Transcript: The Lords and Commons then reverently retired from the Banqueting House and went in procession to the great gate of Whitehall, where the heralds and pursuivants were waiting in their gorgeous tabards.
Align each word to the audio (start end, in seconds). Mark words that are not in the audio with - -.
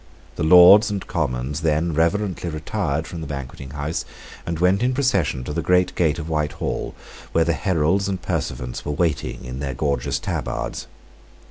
The 0.35 0.41
Lords 0.43 0.89
and 0.89 1.05
Commons 1.05 1.61
then 1.61 1.93
reverently 1.93 2.49
retired 2.49 3.05
from 3.05 3.21
the 3.21 3.27
Banqueting 3.27 3.69
House 3.69 4.03
and 4.47 4.57
went 4.57 4.81
in 4.81 4.95
procession 4.95 5.43
to 5.43 5.53
the 5.53 5.61
great 5.61 5.93
gate 5.93 6.17
of 6.17 6.27
Whitehall, 6.27 6.95
where 7.33 7.45
the 7.45 7.53
heralds 7.53 8.09
and 8.09 8.19
pursuivants 8.19 8.83
were 8.83 8.93
waiting 8.93 9.45
in 9.45 9.59
their 9.59 9.75
gorgeous 9.75 10.17
tabards. 10.17 10.87